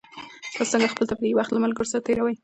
تاسو 0.53 0.69
څنګه 0.73 0.91
خپل 0.93 1.03
تفریحي 1.11 1.35
وخت 1.37 1.51
له 1.53 1.59
ملګرو 1.65 1.89
سره 1.91 2.03
تېروئ؟ 2.05 2.35